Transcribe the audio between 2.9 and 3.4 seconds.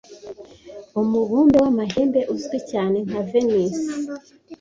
nka